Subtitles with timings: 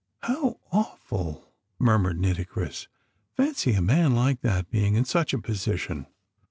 [0.23, 2.87] "How awful!" murmured Nitocris.
[3.37, 6.07] "Fancy a man like that being in such a position!"